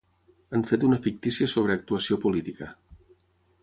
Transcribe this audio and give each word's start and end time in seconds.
Han 0.57 0.63
fet 0.69 0.85
una 0.87 0.99
fictícia 1.03 1.51
sobreactuació 1.53 2.21
política. 2.27 2.75